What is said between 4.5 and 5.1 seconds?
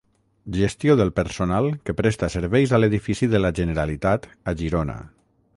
a Girona.